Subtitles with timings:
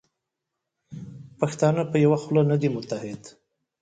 [1.39, 3.21] پښتانه په یوه خوله نه دي متحد.